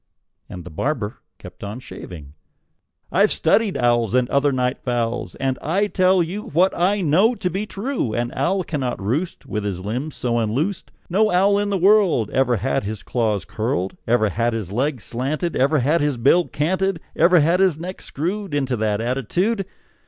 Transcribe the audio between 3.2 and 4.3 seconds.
studied owls, And